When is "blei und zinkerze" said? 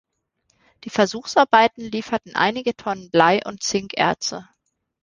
3.11-4.49